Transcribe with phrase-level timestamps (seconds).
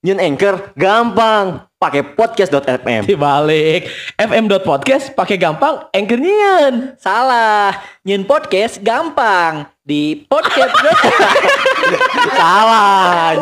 [0.00, 1.68] Nyun Anchor gampang.
[1.76, 3.08] Pakai podcast.fm.
[3.08, 3.88] Dibalik
[4.20, 6.92] fm.podcast pakai gampang anchor nyian.
[7.00, 7.72] Salah,
[8.04, 10.76] nyun podcast gampang di podcast.
[12.36, 13.32] Salah.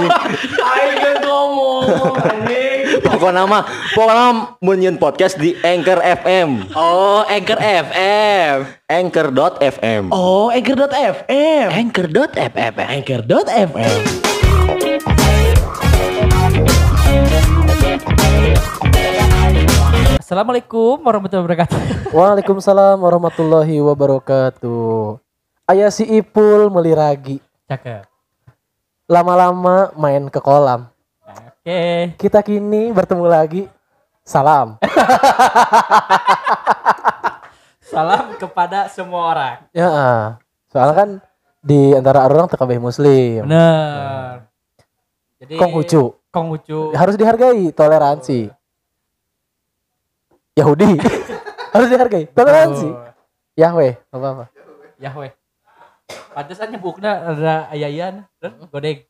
[0.54, 2.14] Ayo ngomong.
[3.02, 3.62] Pokoknya mah,
[3.98, 4.26] pokoknya
[4.62, 6.74] mun nyun podcast di Anchor FM.
[6.78, 8.54] oh, Anchor FM.
[8.86, 10.14] Anchor.fm.
[10.14, 11.66] Oh, anchor.fm.
[11.74, 12.72] Anchor.fm.
[12.82, 14.02] Anchor.fm.
[20.28, 21.80] Assalamualaikum warahmatullahi wabarakatuh.
[22.20, 25.16] Waalaikumsalam warahmatullahi wabarakatuh.
[25.64, 27.40] Ayah si Ipul meliragi.
[27.64, 28.04] Cakep.
[29.08, 30.92] Lama-lama main ke kolam.
[31.24, 32.12] Oke.
[32.20, 33.72] Kita kini bertemu lagi.
[34.20, 34.76] Salam.
[37.88, 39.56] Salam kepada semua orang.
[39.72, 40.36] ya,
[40.68, 41.10] soalnya kan
[41.64, 43.48] di antara orang TKB Muslim.
[43.48, 44.44] Bener.
[45.40, 46.92] Jadi Konghucu Konghucu.
[46.92, 48.52] harus dihargai toleransi.
[50.58, 50.98] Yahudi
[51.74, 52.88] harus dihargai toleransi.
[52.90, 53.08] Oh,
[53.60, 54.44] Yahweh apa apa.
[55.00, 55.30] Yahweh.
[56.34, 59.02] Pantesan nyebukna ada ayayan dan godeng.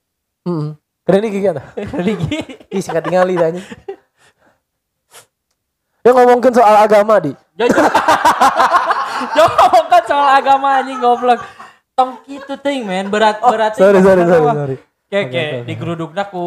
[0.46, 0.76] Hmm.
[1.04, 1.62] Keren ini gimana?
[1.76, 2.38] Religi.
[2.68, 3.62] Ih singkat tinggali tanya.
[6.04, 7.32] Ya ngomongin soal agama di.
[9.36, 11.40] Jauh kan soal agama anjing goblok.
[11.98, 13.74] Tong kitu ting men berat berat.
[13.74, 13.82] ting.
[13.82, 14.76] Oh, Sorry sorry sorry sorry.
[15.08, 16.44] Kayak oke, di gerudukna ku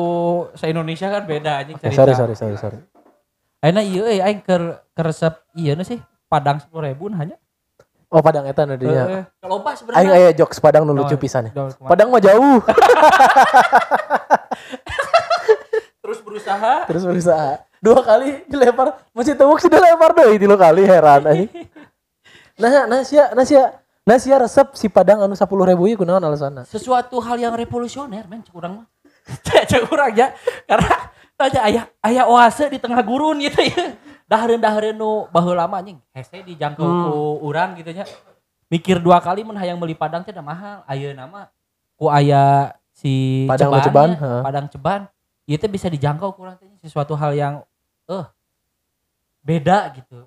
[0.54, 1.98] se Indonesia kan beda anjing Eh, cerita.
[1.98, 2.78] sorry sorry sorry sorry.
[3.59, 7.36] Ayeuna ieu euy aing keur keur resep ieu na sih Padang 10.000 hanya.
[8.08, 9.04] Oh Padang eta nadinya.
[9.04, 9.23] Heeh.
[9.39, 10.14] Kalau pas Aing sebenarnya.
[10.14, 11.54] aya jokes Padang nu lucu pisan ya.
[11.82, 12.62] Padang mah jauh.
[16.02, 17.62] terus berusaha Terus berusaha.
[17.82, 21.50] Dua kali dilempar, masih tembok sih dilempar deh tilu kali heran anjing.
[22.62, 26.19] Nah, nah sia, nah sia, nah sia resep si Padang anu 10 ribu ieu kunaon
[26.19, 26.66] alasanna?
[26.66, 28.88] sesuatu hal yang revolusioner men cek urang mah.
[29.69, 30.33] Cek urang ya.
[30.66, 30.95] Karena
[31.38, 33.93] aja ayah ayah oase di tengah gurun gitu ya.
[34.25, 36.02] Dahareun dahareun nu baheula lama anjing.
[36.11, 37.03] Hese dijangkau Hmm.
[37.05, 37.13] ku
[37.45, 38.05] urang gitu nya.
[38.67, 40.81] Mikir dua kali mun hayang meuli padang teh da mahal.
[40.89, 41.45] Ayeuna mah
[41.93, 44.42] ku aya si Padang Ceban heeh.
[44.42, 45.02] padang ceban.
[45.45, 47.53] Ieu teh bisa dijangkau ku urang teh sesuatu hal yang
[48.08, 48.26] eh
[49.42, 50.26] beda gitu.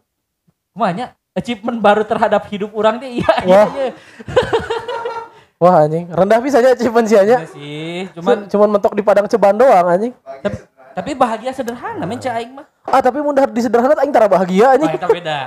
[0.70, 3.68] Kumanya achievement baru terhadap hidup orang teh iya Wah.
[3.74, 3.88] iya
[5.62, 7.40] Wah anjing, rendah bisa aja achievement sia nya.
[7.40, 10.12] Iya sih cuman Cuman cuman mentok di Padang Ceban doang anjing.
[10.42, 10.56] tapi,
[10.92, 14.76] tapi bahagia sederhana men aing mah Ah tapi mun dahar di sederhana aing tara bahagia
[14.76, 14.90] anjing.
[14.92, 15.38] eta beda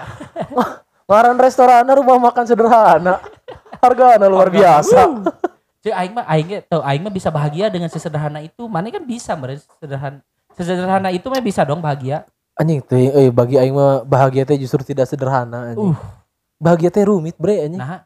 [1.08, 3.16] Ngaran restoran rumah makan sederhana.
[3.80, 5.08] Hargana luar biasa.
[5.86, 9.38] cek aing mah aing teu aing mah bisa bahagia dengan sesederhana itu mana kan bisa
[9.38, 10.20] meren sederhana
[10.58, 12.26] sesederhana itu mah bisa dong bahagia
[12.58, 15.94] Anjing teh eh bagi aing mah bahagia teh justru tidak sederhana anjing.
[15.94, 15.98] Uh.
[16.58, 17.78] Bahagia teh rumit bre anjing.
[17.78, 18.02] nah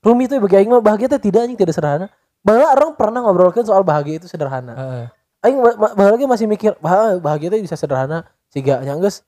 [0.00, 2.06] Rumit tuh bagi aing mah bahagia teh tidak anjing tidak sederhana.
[2.40, 4.72] Bahwa orang pernah ngobrolkan soal bahagia itu sederhana.
[4.76, 5.06] heeh
[5.40, 9.24] Aing ba- ba- bahagia masih mikir bah- bahagia teh bisa sederhana siga nya geus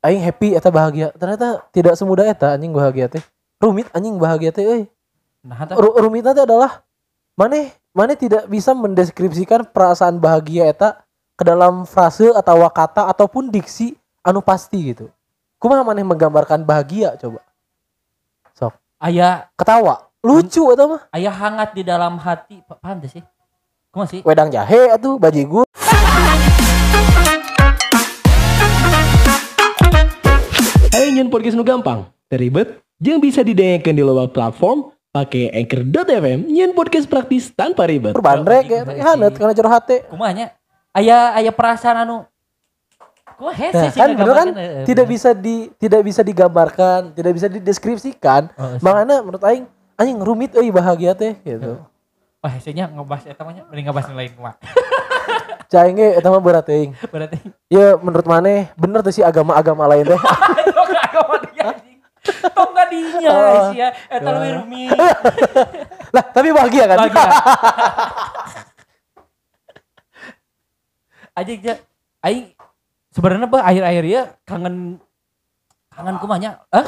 [0.00, 1.12] aing happy eta bahagia.
[1.12, 3.20] Ternyata tidak semudah eta anjing bahagia teh.
[3.60, 4.82] Rumit anjing bahagia teh euy.
[5.44, 6.80] nah eta Ru- Rumit teh adalah
[7.36, 13.96] maneh maneh tidak bisa mendeskripsikan perasaan bahagia eta ke dalam frase atau kata ataupun diksi
[14.20, 15.08] anu pasti gitu.
[15.56, 17.40] Kumaha maneh menggambarkan bahagia coba?
[18.52, 18.74] Sok.
[18.98, 20.10] aya Ketawa.
[20.22, 21.02] Lucu eta mah.
[21.10, 23.22] aya hangat di dalam hati Pa- paham teh sih
[23.90, 25.66] kumaha sih wedang jahe atuh bajigur
[30.92, 36.72] Ayo nyun podcast nu gampang, teribet, jeung bisa didengarkan di loba platform pakai anchor.fm nyun
[36.72, 38.14] podcast praktis tanpa ribet.
[38.14, 40.54] bandrek ya hanet karena curhat hati kumanya
[40.92, 42.16] aya aya perasaan anu
[43.32, 45.14] kumaha hese nah, sih kan bener kan nggambarkeun, eh, tidak bener.
[45.14, 48.80] bisa di tidak bisa digambarkan tidak bisa dideskripsikan Oh, sih.
[48.80, 49.64] makanya menurut aing
[49.94, 51.80] anjing rumit euy bahagia teh gitu
[52.38, 54.54] Wah, hesenya ngebahas eta mah nya, mending ngebahas yang lain kumaha.
[55.70, 60.04] cai ge eta mah berat teuing Berarti ya menurut maneh bener tuh sih agama-agama lain
[60.04, 60.18] teh
[61.06, 61.98] agama dia anjing.
[62.50, 63.70] Tong gak dinya Oh.
[63.70, 63.88] sih ya.
[64.06, 64.90] Eta lebih rumit.
[66.14, 67.30] lah tapi bahagia kan Bahagia.
[71.32, 71.74] Aja aja.
[72.22, 72.52] Aing
[73.12, 75.00] sebenarnya bah akhir-akhir ya kangen
[75.92, 76.64] kangen kumanya.
[76.72, 76.86] Eh?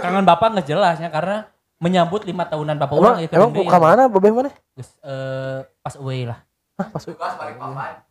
[0.00, 1.46] Kangen bapak nggak jelasnya karena
[1.80, 5.94] menyambut lima tahunan bapak emang orang itu emang ke mana bebeh mana Geus, eh, pas
[5.96, 6.38] away lah.
[6.76, 7.02] Hah, pas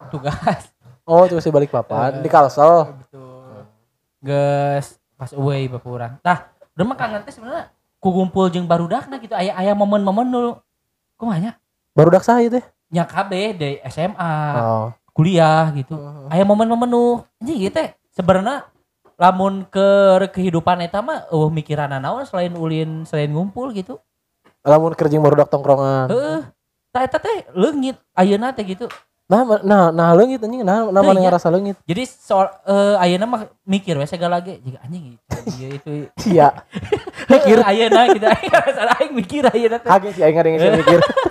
[0.10, 0.62] Tugas.
[1.10, 3.66] oh tuh si balik papan di kalsel Betul.
[4.26, 6.14] Geus pas away bapak orang.
[6.26, 7.70] Tah, udah mah kangen teh sebenarnya
[8.02, 10.52] kugumpul jeung barudakna gitu aya aya momen-momen dulu.
[11.20, 11.58] Kumanya?
[11.90, 14.88] baru dak saya teh nya KB di SMA, oh
[15.20, 16.00] kuliah gitu.
[16.32, 17.04] Aya momen-momen nu
[17.44, 18.72] anjing ieu teh sebenarnya
[19.20, 24.00] lamun ke kehidupan eta mah eueuh mikiran naon selain ulin selain ngumpul gitu.
[24.60, 26.40] lamun kerjing baru dak tongkrongan Heeh.
[26.92, 28.88] Tah eta teh leungit ayeuna teh gitu.
[29.30, 31.30] Nah, nah, nah leungit anjing, nah, nah mana iya.
[31.30, 31.78] ngerasa leungit.
[31.86, 35.92] Jadi soal eh ayeuna mah mikir we segala lagi jika anjing itu iya itu
[36.24, 36.50] Sia.
[37.28, 39.90] mikir ayeuna gitu aing ngerasa aing mikir ayeuna teh.
[39.92, 41.00] Kaget sih aing ada yang mikir.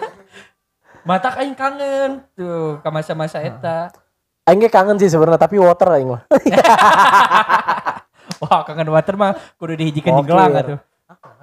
[1.08, 3.88] Mata aing kangen tuh ka masa-masa eta.
[4.44, 6.22] Aing ge kangen sih sebenarnya tapi water aing mah.
[8.44, 10.28] Wah, kangen water mah kudu dihijikeun jeung Oke.
[10.28, 10.78] gelang atuh.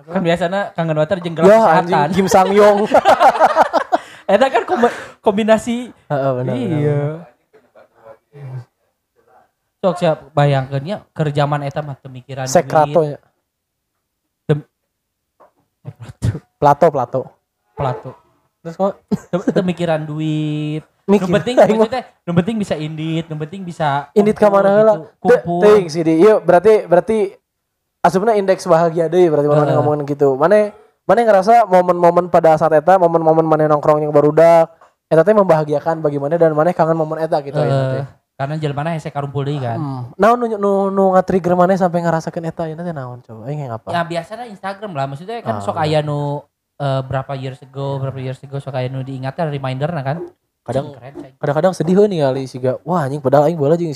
[0.05, 2.07] Kan biasanya kangen water jeung gelang Ya kesehatan.
[2.13, 2.85] Kim Sang Yong.
[4.29, 6.53] Eta kan kombi- kombinasi Heeh benar.
[6.53, 7.01] iya.
[9.81, 13.17] Sok siap bayangkeun ya kerjaman eta mah teu mikiran Sekrato.
[14.45, 14.65] Dem-
[16.57, 17.21] Plato Plato.
[17.73, 18.24] plato.
[18.65, 18.97] Terus kok
[19.29, 20.81] Teu teu mikiran duit.
[21.05, 21.21] mikir.
[21.21, 24.93] Nu penting maksudnya nu penting bisa indit, nu penting bisa indit ka kumpul mana heula?
[24.95, 25.61] gitu, kumpul.
[25.61, 26.13] Teuing sih di.
[26.17, 27.17] Ieu berarti berarti
[28.01, 29.75] asupna indeks bahagia deui berarti mana Heeh.
[29.75, 30.33] ngomongin gitu.
[30.33, 30.73] Mana
[31.03, 34.73] mana ngerasa momen-momen pada saat eta momen-momen mana nongkrong yang barudak
[35.05, 37.69] eta teh membahagiakan bagaimana dan mana kangen momen eta gitu Eh,
[38.01, 38.09] ya.
[38.35, 39.77] karena jelmana hese karumpul deui kan.
[39.77, 40.01] Hmm.
[40.17, 43.45] Naon nu nu nu nge-trigger mana sampai ngerasakeun eta ieu teh naon coba?
[43.45, 43.93] Aing yang apa?
[43.93, 46.41] Ya biasanya Instagram lah maksudnya kan Ah, sok aya nu
[46.79, 50.17] eh, berapa years ago, berapa years ago aya nu diingatkan reminder nah kan.
[50.65, 50.97] Kadang
[51.37, 53.93] kadang-kadang sedih heuh ningali siga wah anjing padahal aing bola jeung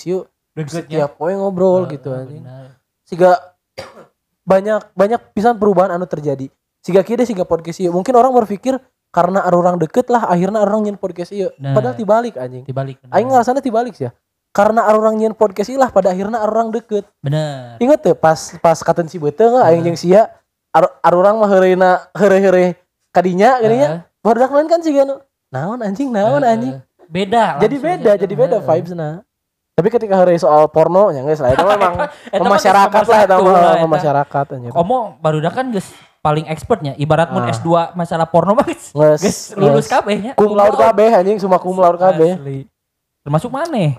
[0.54, 1.08] Degetnya.
[1.08, 2.46] setiap poe ngobrol Eh, gitu anjing.
[3.06, 3.38] Siga
[4.46, 6.50] banyak banyak pisan perubahan anu terjadi.
[6.82, 7.90] Siga kieu deh siga podcast ieu.
[7.90, 8.78] Mungkin orang berpikir
[9.10, 11.50] karena orang deket lah akhirnya orang nyen podcast ieu.
[11.58, 11.74] Nah.
[11.74, 12.66] Padahal tibalik anjing.
[12.66, 13.02] Dibalik.
[13.02, 13.14] bener.
[13.14, 14.12] Aing ngerasana tibalik sih ya.
[14.50, 17.06] Karena orang nyen podcast ieu lah pada akhirnya orang deket.
[17.22, 17.78] Bener.
[17.82, 20.34] Ingat tuh pas pas katen si beuteung lah aing jeung sia
[20.72, 22.78] ar, urang mah heureuna heure-heure
[23.10, 23.90] kadinya geunya.
[24.20, 25.18] Barudak lain kan siga nu
[25.50, 26.76] naon anjing naon Eh, anjing.
[27.06, 27.58] Beda.
[27.58, 28.22] Jadi beda, aja.
[28.22, 28.68] jadi beda Heeh.
[28.70, 29.26] vibes nah.
[29.74, 31.94] Tapi ketika hari soal porno ya guys lah itu memang
[32.30, 33.20] masyarakat lah
[33.80, 34.72] itu masyarakat anjir.
[34.72, 35.88] Komo barudak kan geus
[36.20, 37.50] paling expertnya ibarat mun Ah.
[37.50, 39.88] S2 masalah porno mah Geus geus lulus geus.
[39.90, 40.36] kabehnya.
[40.36, 42.36] Kum laut kabeh anjing semua kum laut kabeh.
[43.24, 43.96] Termasuk maneh.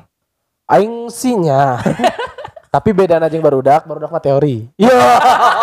[0.69, 1.81] Aing sinya.
[2.75, 4.69] Tapi beda anjing barudak, barudak mah teori.
[4.77, 4.95] Iya.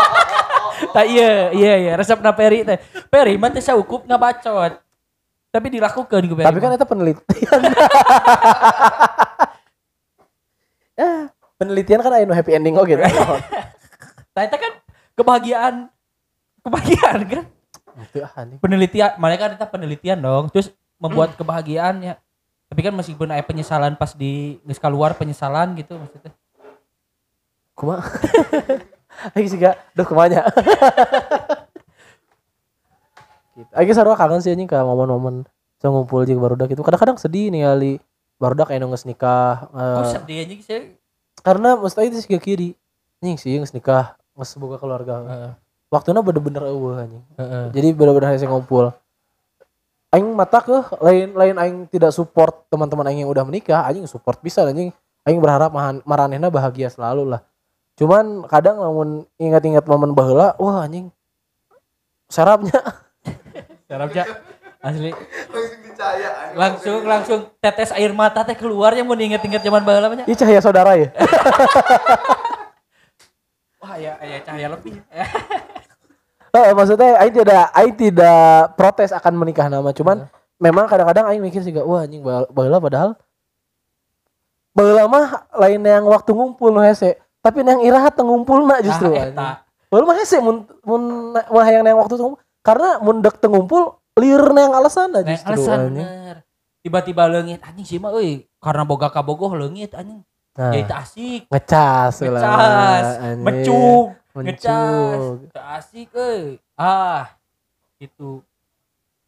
[0.92, 2.78] Tak iya iya iya resepna Peri teh.
[3.08, 4.80] Peri mah teh saukup ngabacot.
[5.50, 6.48] Tapi dilakukan ku Peri.
[6.48, 7.60] Tapi kan itu penelitian.
[10.98, 11.30] Ya,
[11.60, 13.02] penelitian kan nu happy ending oke gitu.
[14.36, 14.74] Tah eta kan
[15.18, 15.90] kebahagiaan
[16.62, 17.46] kebahagiaan kan
[17.98, 18.30] Itu ah
[18.62, 20.70] penelitian mereka kan eta penelitian dong terus
[21.02, 21.42] membuat Hmm.
[21.42, 22.14] kebahagiaannya
[22.68, 26.36] tapi kan meskipun ada penyesalan pas di geus keluar penyesalan gitu maksudnya
[27.74, 28.06] Kumaha?
[29.34, 30.46] Aing sih gak, duh kumanya.
[33.58, 33.72] gitu.
[33.74, 35.50] Aing sarua kangen sih anjing ka momen-momen
[35.82, 36.82] so ngumpul jeung barudak itu.
[36.86, 37.94] Kadang-kadang sedih nih kali
[38.38, 39.70] barudak aya nu geus nikah.
[39.74, 40.82] eh, kok sedih aja sih
[41.42, 42.70] karena mesti itu sih kiri.
[43.22, 45.26] Anjing sih geus nikah, geus boga keluarga.
[45.26, 45.52] Heeh.
[45.90, 47.24] Waktunya bener-bener eueuh anjing.
[47.40, 47.66] Heeh.
[47.74, 48.94] Jadi bener-bener hese ngumpul.
[50.14, 54.38] Aing mata ke lain lain aing tidak support teman-teman aing yang udah menikah, aing support
[54.40, 54.94] bisa anjing.
[55.28, 55.74] Aing berharap
[56.08, 57.42] maranehna bahagia selalu lah.
[57.98, 61.10] Cuman kadang lamun ingat-ingat momen baheula, wah anjing.
[62.30, 62.78] Sarapnya.
[63.90, 64.24] Sarapnya.
[64.78, 65.10] Asli.
[66.54, 70.26] Langsung langsung tetes air mata teh keluarnya mau inget-inget zaman baheula mah nya.
[70.30, 71.10] Ih cahaya saudara ya.
[73.82, 75.02] wah ya ya cahaya lebih.
[76.58, 80.26] Eh, maksudnya aing tidak aing tidak protes akan menikah nama, cuman
[80.58, 83.14] memang kadang-kadang aing mikir sih wah anjing baheula padahal
[84.74, 89.16] baheula mah lain yang waktu ngumpul nu hese, tapi yang irahat teu ngumpulna justru.
[89.16, 89.32] Nah, anjing.
[89.32, 89.50] eta.
[89.88, 91.04] Baheula mah hese mun mun
[91.64, 95.48] hayang yang waktu ngumpul karena mun dek teu ngumpul lieur yang alasan Nah, justru.
[95.48, 96.36] alasan bener.
[96.84, 100.28] Tiba-tiba leungit anjing sih mah euy karena boga kabogoh leungit anjing.
[100.58, 103.08] Nah, Jadi teu asik, ngecas lah, ngecas,
[103.40, 104.44] mecuk, Mencuk.
[104.44, 105.22] ngecas,
[105.80, 106.58] asik euy.
[106.76, 107.32] Ah,
[107.96, 108.44] gitu.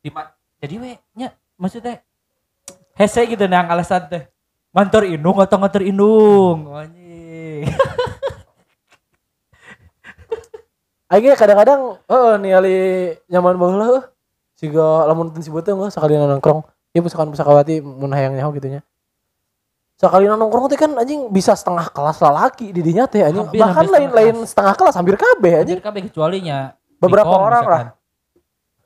[0.04, 0.12] Di
[0.60, 2.04] jadi we nya maksudnya
[2.94, 4.28] hese gitu nang alasan teh.
[4.70, 6.68] Ngantor indung atau ngantor indung.
[6.76, 6.99] Anjing.
[11.10, 12.78] Aing kadang-kadang heeh ningali
[13.26, 14.04] nyaman baheula heuh.
[14.54, 16.62] Siga lamun teu sibeuteung heuh sakali nongkrong.
[16.94, 18.82] Ieu pusakan pusakawati mun hayang nyaho gitu nya.
[19.98, 23.42] Sakali nongkrong teh kan anjing bisa setengah kelas lalaki di dinya teh anjing.
[23.42, 25.78] Hampir, Bahkan hampir setengah lain-lain setengah kelas hampir kabeh anjing.
[25.82, 26.58] Anjir kabeh kecualinya
[27.00, 27.84] Beberapa Dikong orang lah.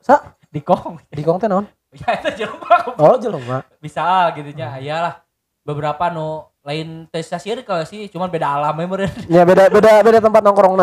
[0.00, 0.16] Sa
[0.54, 0.94] Dikong.
[1.10, 1.66] di kong teh naon?
[1.94, 3.62] Ya itu jelema Oh, jelema.
[3.78, 4.02] bisa
[4.34, 5.22] gitu nya ayalah
[5.62, 10.40] beberapa nu lain tes circle sih cuman beda alam ya Ya beda beda beda tempat
[10.40, 10.80] nongkrong.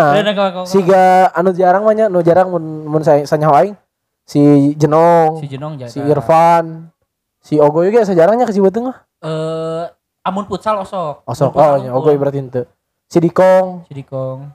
[0.70, 3.74] Siga anu jarang mah nya, nu jarang mun mun saya sanyaho aing
[4.22, 4.40] si
[4.78, 6.94] Jenong, si Jenong si Irfan,
[7.42, 9.02] si Ogo juga sejarahnya ke Cibetung mah.
[9.26, 9.86] eh
[10.22, 12.14] amun futsal osok Osok, oh, unggul.
[12.14, 12.70] Ogo berarti henteu.
[13.10, 14.54] Si Dikong, si Dikong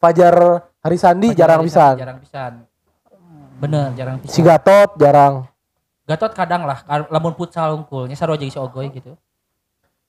[0.00, 1.94] Fajar Harisandi jarang Jarang pisan.
[2.00, 2.52] jarang pisan
[3.62, 5.46] bener jarang pisan Si Gatot jarang.
[6.08, 6.80] Gatot kadang lah
[7.12, 9.14] lamun futsal unggulnya sarua jeung si Ogoy gitu.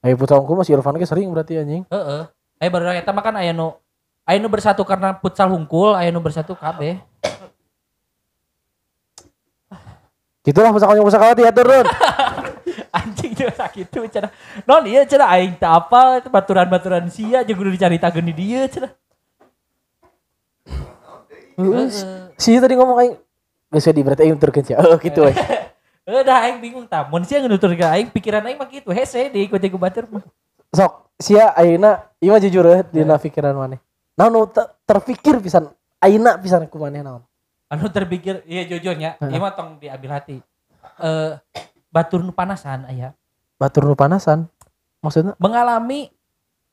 [0.04, 1.88] Ayo putra unggul masih Irfan ke sering berarti anjing.
[1.88, 2.24] Heeh.
[2.60, 3.72] Eh baru eta mah kan aya nu
[4.28, 7.00] aya nu bersatu karena futsal hungkul, aya nu bersatu kabeh.
[10.44, 11.88] Gitulah pusakanya pusaka diatur Don.
[13.00, 14.28] Anjing tuh sakit tuh cenah.
[14.68, 18.92] Non ieu cenah aing teu apal itu baturan-baturan sia jeung kudu dicaritakeun di dieu cenah.
[21.56, 21.88] Heeh.
[22.36, 23.16] Si tadi ngomong aing
[23.72, 24.84] geus di berarti aing turkeun sia.
[24.84, 25.32] Oh gitu we.
[26.04, 27.08] Eh dah aing bingung tah.
[27.08, 30.24] Mun sia nuturkeun ka aing pikiran aing mah kitu hese diikuti ku batur mah.
[30.76, 33.80] Sok sia ayeuna ieu jujur eh dina pikiran maneh.
[34.20, 34.52] Naon
[34.84, 35.72] terpikir pisan
[36.04, 37.24] ayeuna pisan ku maneh naon.
[37.72, 40.44] Anu terpikir iya jujurnya, ieu mah tong diambil hati.
[41.00, 41.32] Eh
[41.88, 43.16] batur nu panasan aya.
[43.56, 44.52] Batur nu panasan.
[45.00, 46.12] Maksudnya Mengalami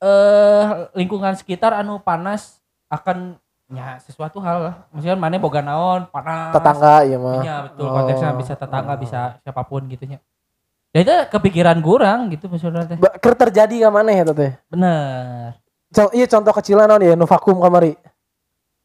[0.03, 2.59] eh lingkungan sekitar anu panas
[2.91, 3.39] akan
[3.71, 4.75] ya sesuatu hal lah.
[4.89, 6.51] Maksudnya mana boga naon panas.
[6.51, 7.39] tetangga ieu mah.
[7.39, 7.93] Iya betul Oh.
[7.93, 10.19] konteksnya bisa tetangga bisa siapa pun gitu nya.
[10.91, 12.95] Ya itu kepikiran kurang gitu maksudnya teh.
[12.95, 14.51] Ba- Keur terjadi ka maneh eta teh.
[14.67, 15.55] Bener.
[15.89, 17.95] Co- iya contoh kecilan naon ya nu vakum kamari.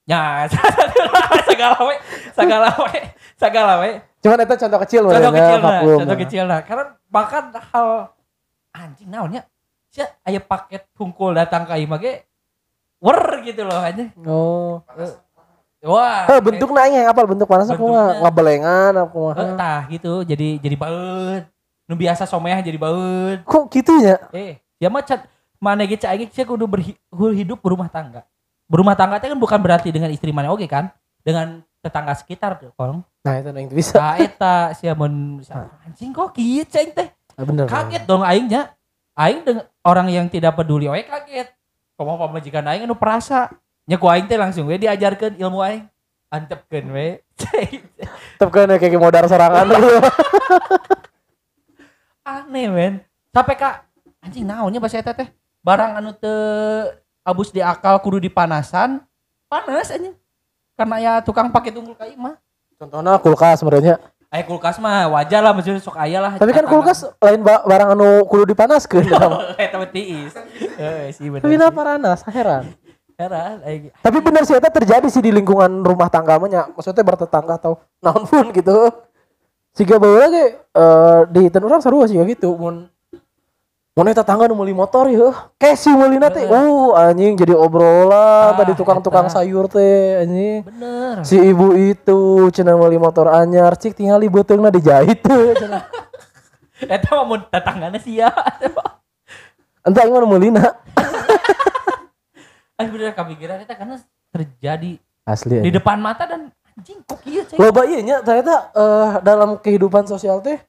[0.06, 0.46] Ya
[1.50, 1.94] segala we,
[2.30, 2.98] segala we,
[3.34, 3.90] segala we.
[4.22, 5.98] Cuman eta contoh kecil Contoh meureun, kecil ya, lah, vakum.
[5.98, 6.60] contoh kecil lah.
[6.62, 7.88] Karena bahkan hal
[8.72, 9.42] anjing naonnya.
[9.86, 12.22] Sia aya paket hungkul datang ka ieu mah ge
[13.00, 14.04] wer gitu loh aja.
[14.24, 14.82] Oh.
[15.86, 16.26] Wah.
[16.26, 19.34] Eh bentukna aing yang apal bentuk panas aku mah ngabelengan aku mah.
[19.38, 21.44] Eh, tah gitu jadi jadi baut.
[21.86, 23.44] Nu biasa someah jadi baut.
[23.46, 24.18] Kok gitu ya?
[24.34, 25.28] Eh, ya mah cat
[25.62, 26.98] mana ge cai ge kudu berhi-
[27.36, 28.26] hidup berumah tangga.
[28.66, 30.90] Berumah tangga teh kan bukan berarti dengan istri mana oke kan?
[31.22, 33.02] Dengan tetangga sekitar tuh, kolong.
[33.22, 33.98] Nah itu yang bisa.
[33.98, 35.38] Nah, eta sia mun
[35.86, 37.08] anjing kok kieu cai teh.
[37.38, 37.70] Ah, bener.
[37.70, 38.74] Kaget dong aingnya.
[39.16, 41.55] Aing dengan orang yang tidak peduli oe kaget.
[41.96, 43.48] Komo pamajikan aing anu perasa.
[43.88, 45.84] Nya ku aing teh langsung we diajarkeun ilmu aing.
[46.28, 47.24] Antepkeun we.
[48.36, 49.66] Tetep kan kayak modal serangan
[52.26, 52.94] aneh men
[53.30, 53.86] sampai kak
[54.18, 55.30] anjing naonnya bahasa eta teh
[55.62, 56.90] barang anu teu
[57.22, 58.98] abus di akal kudu dipanasan
[59.46, 60.18] panas anjing
[60.74, 62.34] karena ya tukang pakai tunggul kayak mah
[62.76, 63.96] Contohnya kulkas sebenarnya.
[64.26, 67.94] Aya kulkas mah wajar lah maksudnya sok aya lah Tapi kan kulkas lain ba- barang
[67.94, 69.06] anu kudu dipanaskeun.
[69.62, 70.34] eta mah tiis
[70.76, 72.26] eh sih bener Tapi panas?
[72.26, 72.74] Heran.
[73.16, 73.94] heran aing.
[74.02, 76.62] Tapi bener sih eta terjadi sih di lingkungan rumah tangga mah nya.
[76.74, 78.90] Maksudnya bertetangga atau naon pun gitu.
[79.72, 82.90] Siga baheula ge eh di ten urang sarua sih gitu mun
[83.96, 85.48] mun eta tangga nu meuli motor ya.
[85.56, 86.44] Kesi meulina teh.
[86.44, 89.40] Uh anjing jadi obrolan Ah, tadi tukang-tukang eta.
[89.40, 90.60] sayur teh anjing.
[90.68, 95.88] bener Si ibu itu cenah meuli motor anyar cik tinggal di beuteungna dijahit tuh cenah.
[96.94, 98.28] eta mah mun tetanggana sia
[99.88, 100.76] Entah aing mah meulina.
[102.76, 103.96] Aing bener kepikiran eta karena
[104.28, 105.64] terjadi Asli.
[105.64, 110.04] di depan mata dan anjing kok kieu cai Loba iya nya ternyata eh, dalam kehidupan
[110.04, 110.60] sosial teh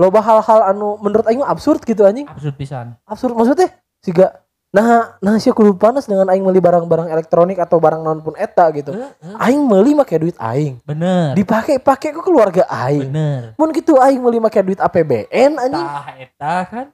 [0.00, 2.24] loba hal-hal anu menurut aing absurd gitu anjing.
[2.24, 3.68] absurd pisan Absurd maksudnya
[4.00, 4.40] siga
[4.70, 8.70] nah nah sih kudu panas dengan aing meuli barang-barang elektronik atau barang non pun eta
[8.70, 8.94] gitu.
[8.94, 9.34] Heeh.
[9.36, 10.78] Aing meuli make duit aing.
[10.80, 13.04] bener Dipake-pake ke keluarga aing.
[13.04, 15.84] bener Mun gitu aing meuli make duit APBN anjing.
[15.84, 16.86] tah eta kan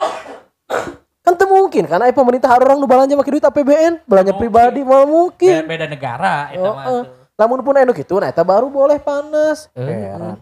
[1.20, 4.40] Kan teu mungkin karena aya pemerintah orang nu balanja make duit APBN, belanja Mungkin.
[4.40, 5.60] pribadi mau mungkin.
[5.62, 7.02] beda negara eta Oh, mah eh.
[7.04, 7.14] tuh.
[7.36, 9.68] Lamun pun anu gitu nah eta baru boleh panas.
[9.70, 9.84] Eh.
[9.84, 10.40] Heran.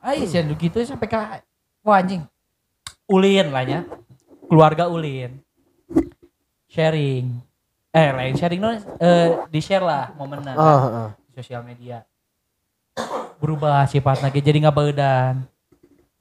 [0.00, 1.18] Ai sih gitu sampai ke
[1.84, 2.24] wah anjing.
[3.04, 3.80] Ulin lah ya.
[4.48, 5.36] Keluarga Ulin.
[6.72, 7.28] Sharing.
[7.90, 11.10] Eh lain sharing no, eh di share lah momennya ah.
[11.26, 12.06] di sosial media.
[13.42, 15.42] Berubah sifatnya jadi ngabaeudan.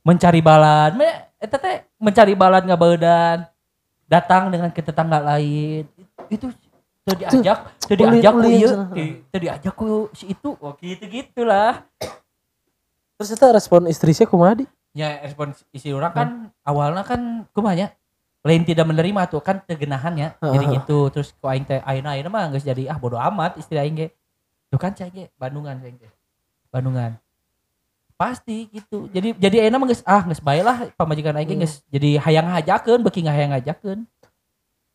[0.02, 0.98] Mencari balan.
[0.98, 3.46] Me, eta teh mencari balan ngabaeudan.
[4.10, 5.86] Datang dengan ke tetangga lain.
[6.28, 6.50] Itu
[7.06, 8.72] teu diajak, teu ulin- diajak ku ieu,
[9.30, 10.58] teu diajak ku si itu.
[10.58, 11.86] Oh gitu-gitulah.
[13.20, 14.66] Terus eta respon istri saya kumaha di?
[14.90, 16.30] ya respon isi orang kan
[16.66, 17.94] awalnya kan kumanya
[18.42, 20.76] lain tidak menerima tuh kan tegenahannya jadi Heeh.
[20.82, 23.94] gitu terus ku aing teh ayeuna ayeuna mah geus jadi ah bodo amat istri aing
[23.94, 24.08] ge
[24.74, 26.10] tuh kan cai ge Bandungan cai ge
[26.74, 27.22] Bandungan
[28.18, 31.64] pasti gitu jadi jadi ayeuna mah geus ah geus bae lah pamajikan aing ge Hmm.
[31.70, 34.00] geus jadi hayang ngajakeun beuki ngahayang ngajakeun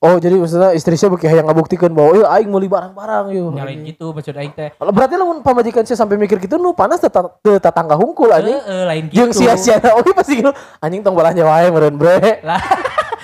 [0.05, 3.57] Oh jadi maksudnya istri saya beki hayang ngabuktikan bahwa eh aing meuli barang-barang yuk.
[3.57, 7.97] nyalain gitu maksud aing teh Berarti lamun pamajikan saya sampai mikir gitu nu panas tetangga
[7.97, 8.53] hungkul anjing.
[8.53, 10.53] Heeh, lain gitu Jeung sia-sia oke pasti gitu.
[10.85, 12.45] Anjing tong balanya wae meureun bre.
[12.45, 12.61] lah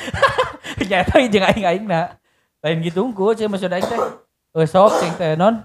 [0.90, 2.16] nyata jeung aing aingna
[2.64, 4.00] lain gitu unggul cai maksud aing teh
[4.56, 5.64] euy sok cing teh non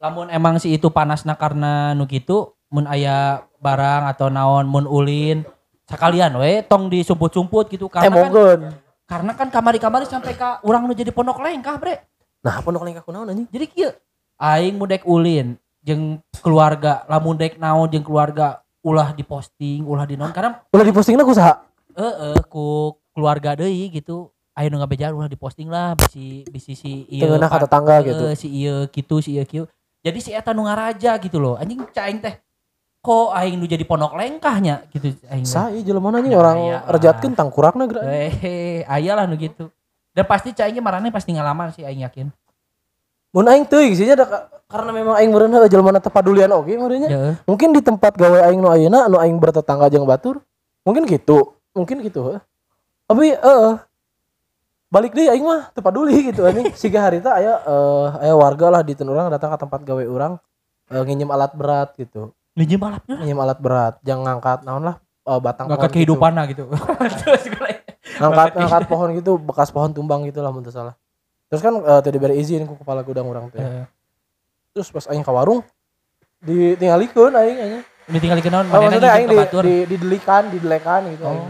[0.00, 5.44] lamun emang si itu panasna karena nu gitu mun aya barang atau naon mun ulin
[5.88, 8.60] sekalian we tong disumput-sumput gitu karena kan Emongkeun.
[9.08, 12.04] Karena kan kamari-kamari sampai ka urang nu jadi pondok lengkah bre
[12.38, 13.48] Nah, pondok lengkah kunaon anjing?
[13.48, 13.90] jadi kieu
[14.36, 20.30] aing mudek ulin jeung keluarga lamun dek naon jeung keluarga ulah diposting ulah di naon
[20.30, 21.64] karena Udah dipostingnya aku saha?
[21.90, 27.26] eh ku keluarga deui gitu ayo nu ngabejar ulah diposting lah bisi bisi si ieu
[27.26, 28.24] Tengenah pa- ka tetangga eh, gitu.
[28.36, 29.64] si ieu kitu si ieu kieu
[29.98, 32.38] jadi si eta nu ngaraja gitu loh anjing caing teh
[32.98, 35.52] kok aing nu jadi ponok lengkahnya gitu aing teh.
[35.54, 36.58] Sa ieu jelema anjing Ya, orang
[36.90, 38.02] rejatkeun tangkurakna geura.
[38.04, 39.70] eh aya lah nu gitu
[40.12, 42.28] dan pasti caingnya marane pasti ngalaman sih aing yakin
[43.28, 44.08] Mun aing teuing sih
[44.68, 47.08] karena memang aing meureun heuh jelema teu padulian oge meureun nya.
[47.08, 50.40] ya Mungkin di tempat gawe aing nu ayeuna anu aing bertetangga jeung batur,
[50.84, 51.56] mungkin gitu.
[51.76, 52.40] Mungkin gitu.
[53.08, 53.72] Tapi eh
[54.88, 56.72] balik deh aing mah teu paduli gitu anjing.
[56.80, 60.40] Siga harita aya eh aya warga lah di urang datang ke tempat gawe urang
[60.88, 62.32] eh, nginjem alat berat gitu.
[62.58, 65.94] Ngejem balapnya Nginjem alat berat, jangan ngangkat naon lah eh, batang ngangkat pohon gitu.
[65.94, 66.64] kehidupan lah gitu
[67.54, 67.70] gue
[68.18, 70.94] ngangkat ngangkat pohon gitu bekas pohon tumbang gitu lah teu salah.
[71.46, 73.62] Terus kan eh, teu diberi izin ku kepala gudang urang teh.
[73.62, 73.86] Eh,
[74.74, 75.62] Terus pas aing ka warung
[76.42, 77.84] ditinggalikeun aing anjing.
[78.08, 81.22] ini tinggal kenaon Oh, maksudnya aing ke di, di, didelikan, didelekan gitu.
[81.22, 81.46] oh aing.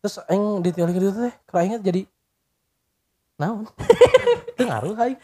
[0.00, 2.02] Terus aing ditinggalin gitu teh, keraingnya jadi
[3.36, 3.68] naon?
[4.56, 5.18] Itu ngaruh aing.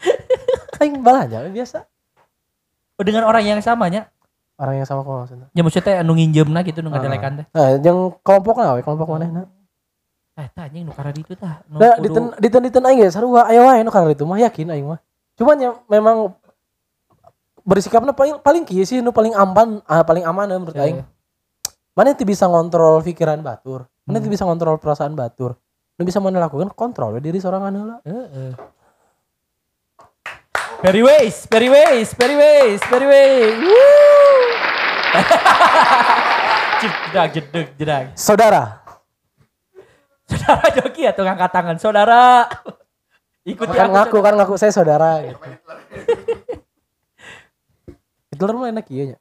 [0.77, 1.89] Aing balanja biasa.
[2.97, 4.09] Oh, dengan orang yang samanya
[4.57, 5.47] Orang yang sama kok maksudnya.
[5.51, 6.97] ya maksudnya anu nginjemna gitu nu Ah.
[6.97, 9.45] ngadelekan teh Nah, yang kelompoknya we, kelompok manehna.
[10.33, 13.45] eh tah anjing nu karena itu tah nu Nah, diten diten diten aing ge sarua
[13.45, 14.99] aya wae nu karena itu mah yakin aing mah.
[15.33, 16.33] Cuman ya memang
[17.61, 20.83] bersikapnya paling paling kieu sih nu paling aman ah, paling aman eh, menurut Eh.
[20.83, 20.97] aing.
[21.93, 23.85] Mana teu bisa ngontrol pikiran batur.
[24.03, 24.23] Mana Hmm.
[24.23, 25.53] teu bisa ngontrol perasaan batur.
[25.93, 27.97] Nu bisa mana lakukan kontrol diri seorang heula.
[28.01, 28.53] Heeh.
[30.79, 33.53] Very ways, very ways, very ways, very ways.
[33.59, 34.46] Woo!
[36.81, 38.05] jedang, jedeg, jedang.
[38.13, 38.83] Saudara,
[40.27, 42.51] Saudara joki atau ngangkat tangan, saudara.
[43.47, 45.39] Ikuti kan aku, ngaku kan ngaku saya saudara gitu.
[48.27, 49.17] Hitler mah enak iya nya.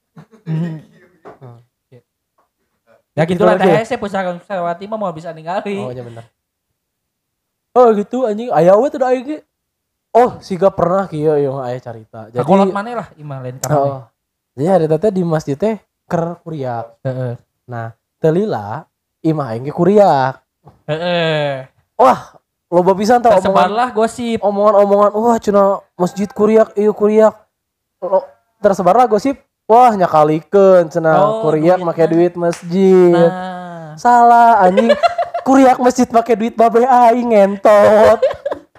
[3.14, 5.78] Ya gitu lah teh saya pusaka Sawati mah mau bisa ningali.
[5.78, 6.26] Oh iya benar.
[7.70, 9.38] Oh gitu anjing aya we da aing ge.
[10.10, 12.26] Oh, siga pernah kieu yang aya carita.
[12.32, 13.78] Jadi kolot mana lah imah lain kamane.
[13.78, 14.02] Oh.
[14.56, 15.76] Jadi hari teh di masjid teh
[16.08, 16.96] ker kuriak.
[17.04, 17.36] Heeh.
[17.68, 18.88] Nah, teu lila
[19.20, 20.40] imah aing ge kuriak.
[20.88, 21.68] Heeh.
[21.94, 24.38] Wah, loba pisan tah omongan Tersebarlah gosip.
[24.40, 25.62] omongan-omongan wah cina
[25.94, 27.36] masjid kuriak ieu kuriak.
[28.00, 28.24] Lo,
[28.58, 29.36] tersebarlah gosip
[29.68, 31.86] wah nyakalikeun cenah Oh, kuriak duitnya.
[31.86, 33.12] make duit masjid.
[33.12, 34.88] Nah, Salah anjing.
[35.46, 38.18] kuriak masjid pakai duit babe aing ngentot.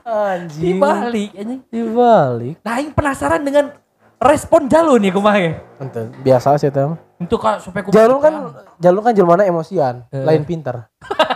[0.08, 0.80] Anjing.
[0.80, 1.62] dibalik anjing.
[1.68, 2.56] Dibalik.
[2.64, 3.76] Nah, aing penasaran dengan
[4.18, 5.52] respon Jalun nih kumaha ya.
[5.78, 6.84] Ente, biasa sih teh.
[6.84, 6.98] mah.
[7.18, 8.34] Untuk kak supaya kumaha Jalur kan
[8.78, 10.22] jalur kan jelmana emosian, Eh.
[10.22, 10.86] lain pinter.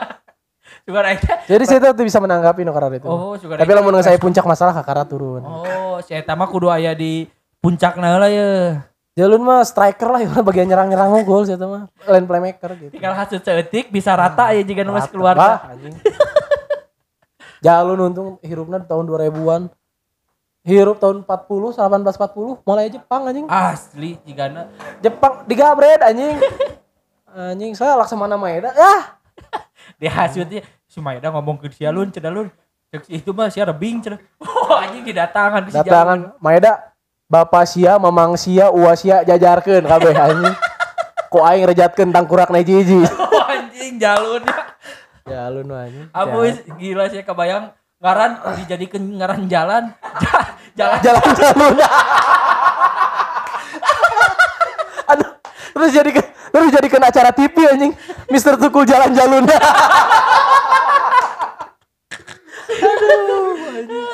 [0.82, 3.06] Teh- Jadi saya tuh bisa menanggapi no karena itu.
[3.08, 5.40] Oh, juga Tapi lamun saya puncak masalah kakara turun.
[5.40, 7.30] Oh, si eta mah kudu aya di
[7.62, 8.82] puncakna lah ya.
[9.14, 11.86] Jalur mah striker lah, ya bagian nyerang-nyerang gol sih mah.
[12.10, 12.92] Lain playmaker gitu.
[12.92, 15.96] Tinggal hasil seetik bisa rata ya jika bah, anjing.
[17.66, 19.62] Jalur untung hirupna di tahun 2000-an.
[20.62, 23.50] Hirup tahun 40, 1840 mulai Jepang anjing.
[23.50, 24.70] Asli jika na.
[25.02, 26.38] Jepang digabret anjing.
[27.50, 28.70] anjing saya laksamana Maeda.
[28.78, 29.18] Ah,
[30.02, 32.54] Di hasilnya si Maeda ngomong ke si Alun, cenah Alun.
[32.94, 34.22] Cek si itu mah si rebing cenah.
[34.62, 36.94] Oh anjing didatangan di si datangan Maeda
[37.26, 40.54] Bapak sia, Mamang sia, Uwa sia jajarkeun kabeh anjing.
[41.34, 43.02] Ku aing rejatkeun tangkurak na hiji-hiji.
[43.18, 44.62] Oh anjing Jalun ya.
[45.26, 46.06] Jalun anjing.
[46.14, 49.84] Abus gila sih kebayang ngaran dijadikan ngaran jalan.
[50.20, 51.76] Ja- jalan jalan jalun.
[55.08, 55.30] Aduh,
[55.72, 56.10] terus jadi
[56.52, 57.94] terus jadikan acara TV anjing.
[58.28, 59.46] Mister Tukul jalan jalun.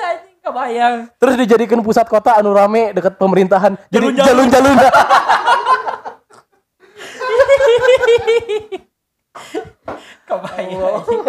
[0.03, 0.95] anjing kebayang.
[1.19, 3.75] terus dijadikan pusat kota anu rame dekat pemerintahan.
[3.87, 4.47] Jadi Jalun-jalun.
[4.51, 4.75] jalun-jalun.
[10.27, 10.79] Kebayang.
[10.83, 11.21] anjing.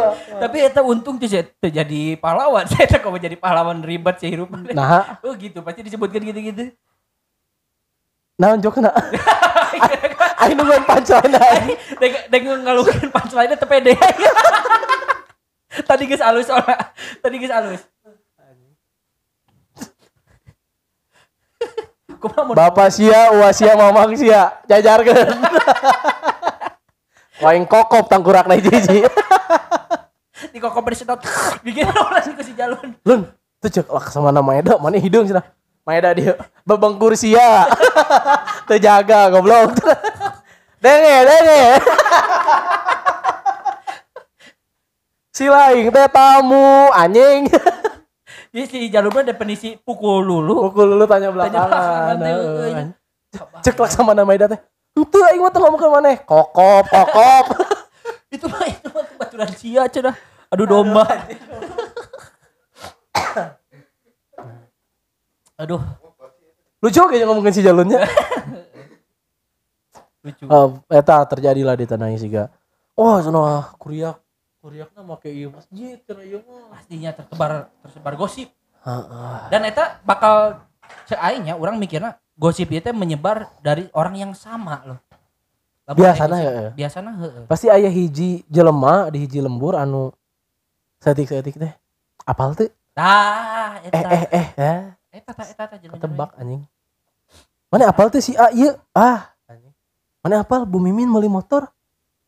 [0.42, 2.66] Tapi eta untung tuh saya jadi pahlawan.
[2.72, 4.50] Saya tak mau jadi pahlawan ribet sih hidup.
[4.74, 6.74] Nah, Oh gitu, pasti disebutkan gitu-gitu.
[8.38, 8.90] naon jokna?
[10.42, 11.74] Aing nungguin punchline aing.
[11.98, 13.98] Deng deng ngeluhin punchline teu pede.
[15.88, 16.94] Tadi geus alus soalnya.
[17.18, 17.82] Tadi geus alus.
[22.54, 25.38] Bapak sia, Uwa sia, Mamang sia, jajarkeun.
[27.38, 29.06] Waing kokop tangkurak na hiji-hiji.
[30.54, 31.18] di kokop disedot
[31.66, 32.94] bikin orang ke si jalun.
[33.06, 33.30] Lun,
[33.62, 35.34] tuh cek lah sama nama Maeda, mana hidung sih
[35.86, 36.34] Maeda dia,
[36.66, 37.64] babang kursia.
[38.68, 39.72] Terjaga goblok.
[40.82, 41.62] denge, denge.
[45.32, 47.48] si lain teh tamu anjing.
[48.52, 50.68] Jadi si jalurnya definisi pukul dulu.
[50.68, 52.16] Pukul dulu tanya Tanya belakangan, belakangan.
[52.18, 52.68] teh, Heeh.
[52.68, 53.62] euy.
[53.62, 54.60] ceklak sama nama Ida teh
[55.04, 57.46] itu aing mah ngomong ke mana kokop kokop
[58.34, 60.16] itu mah itu mah baturan sia cenah.
[60.48, 61.04] Aduh domba.
[65.58, 65.82] Aduh,
[66.78, 68.06] lucu kayaknya ngomongin si jalurnya
[70.24, 70.46] lucu.
[70.46, 72.46] Oh, eta terjadilah di tanah sih ga.
[72.94, 73.42] Oh, sono
[73.74, 74.22] kuriak
[74.62, 76.78] kuriakna make ieu masjid cenah ieu mah.
[76.78, 78.48] Pastinya tersebar tersebar gosip.
[78.86, 79.50] Heeh.
[79.50, 80.62] Dan eta bakal
[81.10, 84.98] cek aing ya, orang mikirnya gosip itu menyebar dari orang yang sama loh.
[85.90, 86.70] Lamun Biasana ya, ya.
[86.72, 87.44] Biasana heeh.
[87.50, 90.14] Pasti aya hiji jelema di hiji lembur anu
[91.02, 91.72] setik-setik teh.
[92.22, 92.70] Apal tuh?
[92.94, 94.72] Tah, Eh eh eh ya.
[95.08, 95.96] Eta tah eta jalan-jalan.
[95.96, 96.62] Ketebak anjing.
[97.72, 98.76] Mana apal tuh si A ieu?
[98.92, 99.32] Ah.
[99.48, 99.72] anjing.
[100.20, 101.72] Mana apal Bu Mimin meuli motor?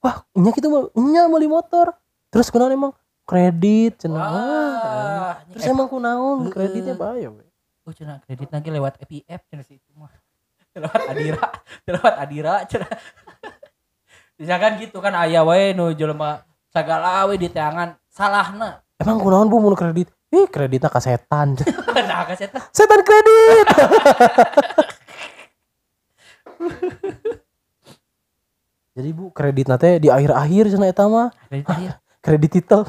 [0.01, 1.93] Wah, nya kitu mah nya meuli motor.
[2.33, 2.93] Terus kunaon emang
[3.29, 5.45] kredit cenah.
[5.53, 7.50] Terus emang kunaon kreditnya we.
[7.91, 10.15] Oh cenah kredit lagi lewat EPF cenah sih mah.
[10.79, 11.43] lewat Adira,
[11.91, 12.87] lewat Adira cenah.
[14.39, 18.79] Misalkan gitu kan aya wae nu jelema sagala we di tangan salahna.
[19.03, 20.07] Emang kunaon Bu mun kredit?
[20.31, 21.59] Ih, kreditnya ka setan.
[22.07, 23.67] nah ka eta setan kredit.
[28.95, 31.35] Jadi Bu, kredit nate di akhir-akhir cenah eta mah.
[31.51, 31.91] kredit akhir.
[32.23, 32.87] Kredit titel.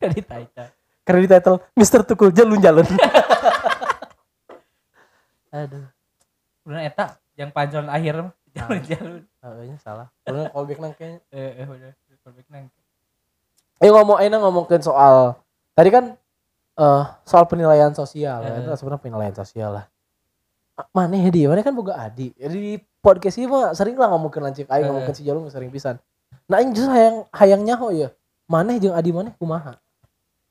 [0.00, 0.72] Kredit aja.
[1.08, 2.88] kredit title Mister Tukul jalun jalun.
[5.52, 5.86] Aduh.
[6.64, 9.22] Bener eta yang panjang akhir mah jalan-jalan.
[9.44, 10.08] Oh, ini salah.
[10.26, 11.20] Bener callback nang kayaknya.
[11.32, 11.92] Eh, eh bener.
[12.24, 12.64] Callback nang.
[13.78, 15.38] Eh ngomong Aina ngomongin soal
[15.72, 16.18] tadi kan
[16.78, 18.58] eh soal penilaian sosial ya.
[18.58, 19.86] Itu sebenarnya penilaian sosial lah.
[20.78, 21.46] Ah, Mana ya dia?
[21.50, 22.30] Mana kan boga adi.
[22.38, 24.88] Jadi di podcast ini mah sering lah ngomongin lancik aing Eh.
[24.90, 25.98] ngomongin si Jalung sering pisan.
[26.48, 28.08] Nah, ini justru hayang hayang nyaho ya.
[28.48, 29.76] Maneh jeung adi maneh kumaha?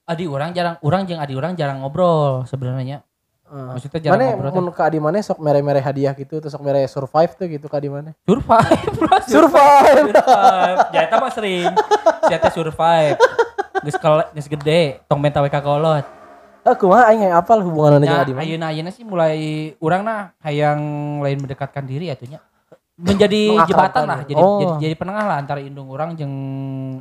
[0.08, 3.07] Adi orang jarang, orang jeung adi orang jarang ngobrol sebenarnya.
[3.48, 4.50] Eh, Maksudnya jarang Maneh ngobrol.
[4.50, 4.60] teh.
[4.60, 7.78] mun ka adi maneh sok mere-mere hadiah gitu terus sok mere survive tuh gitu ka
[7.78, 8.12] adi maneh.
[8.22, 9.16] Survive, bro.
[9.26, 10.12] Survive.
[10.12, 10.78] survive.
[10.92, 11.72] Ya eta mah sering.
[12.24, 13.16] Siapa survive.
[13.80, 16.04] Geus geus gede, tong menta we ka kolot.
[16.62, 18.44] Ah kumaha aing hayang apal hubunganna jeung Ya, adi maneh.
[18.46, 19.40] ayeuna ayeuna sih mulai
[19.80, 20.80] urang nah hayang
[21.22, 22.44] lain mendekatkan diri atunya.
[22.94, 24.28] Menjadi Mengakrabkan jembatan lah, ya.
[24.28, 24.58] jadi, Oh.
[24.58, 26.34] jadi jadi penengah lah antara indung orang jeung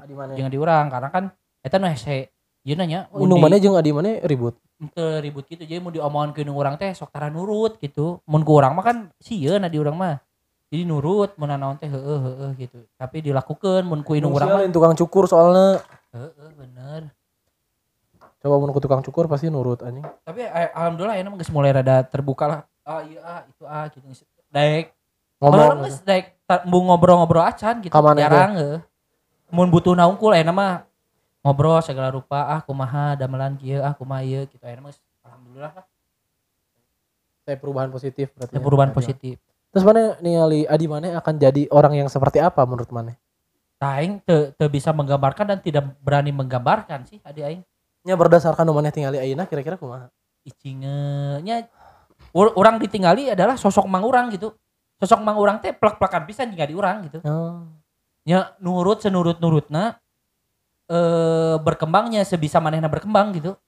[0.07, 0.37] maneh.
[0.37, 1.25] jeung di urang karena kan
[1.59, 2.31] eta nu hese
[2.63, 4.55] Yeuna nya Oh, Indung maneh jeung adi maneh ribut.
[4.93, 8.21] Teu ribut gitu jadi mau diomongin ke urang teh sok tara nurut gitu.
[8.29, 10.21] Mun ku urang mah kan sieun di urang mah.
[10.69, 12.85] Jadi nurut mun naon teh heueuh heueuh gitu.
[13.01, 15.81] Tapi dilakukan mun ku indung urang mah tukang cukur soalnya
[16.13, 17.13] heueuh bener.
[18.37, 20.05] coba mun ku tukang cukur pasti nurut anjing.
[20.23, 22.61] Tapi alhamdulillah enak geus mulai rada terbuka lah.
[22.87, 24.07] Ah iya ah itu ah gitu.
[24.55, 24.97] Daek
[25.37, 25.85] Ngomong.
[25.85, 26.25] Ngomong daek
[26.65, 27.93] ngobrol-ngobrol acan gitu.
[27.93, 28.79] Jarang heuh.
[29.53, 30.86] Mun butuh naungkul enak mah
[31.47, 35.87] ngobrol segala rupa ah kumaha damelan kieu ah kumaha ieu gitu mah geus alhamdulillah lah.
[37.47, 38.51] Saya perubahan positif berarti.
[38.51, 38.67] Ada ya.
[38.67, 38.99] perubahan Adi.
[38.99, 39.35] positif.
[39.71, 43.15] Terus mana ningali Adi mana akan jadi orang yang seperti apa menurut mana?
[43.79, 47.63] Aing teu teu bisa menggambarkan dan tidak berani menggambarkan sih adi aing.
[48.03, 50.11] Nya berdasarkan nu maneh tinggali ayeuna kira-kira kumaha?
[50.43, 51.71] Icingenya
[52.35, 54.51] orang ditinggali adalah sosok mang urang gitu.
[54.99, 57.23] Sosok mang urang teh plek-plekan pisan jika di urang gitu.
[57.23, 57.69] Oh.
[58.27, 60.03] nya nurut senurut nurutna
[60.87, 63.59] eh berkembangnya sebisa manehna berkembang gitu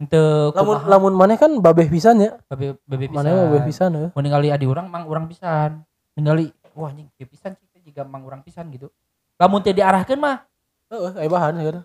[0.00, 2.40] untuk Lamun lamun maneh kan babeh pisan ya.
[2.48, 4.10] bebe bebe Maneh mah babeh pisan pisan heuh.
[4.16, 5.84] mau ningali adi urang mang urang pisan
[6.16, 8.88] ningali wah anjing kieu pisan sih teh jiga mang urang pisan gitu
[9.36, 10.44] lamun teu diarahkeun mah
[11.20, 11.84] aya bahan ya.